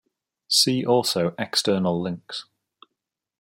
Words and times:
See 0.47 0.83
also 0.83 1.35
External 1.37 2.01
Links. 2.01 2.45